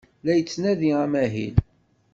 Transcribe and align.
La 0.25 0.31
yettnadi 0.35 0.89
amahil. 1.03 1.55